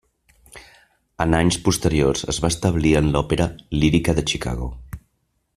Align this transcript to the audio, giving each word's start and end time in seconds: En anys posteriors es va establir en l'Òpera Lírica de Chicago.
En 1.25 1.35
anys 1.41 1.59
posteriors 1.67 2.25
es 2.35 2.41
va 2.45 2.53
establir 2.55 2.97
en 3.03 3.13
l'Òpera 3.17 3.49
Lírica 3.83 4.21
de 4.21 4.29
Chicago. 4.33 4.75